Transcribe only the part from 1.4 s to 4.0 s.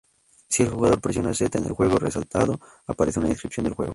en el juego resaltado, aparece una descripción del juego.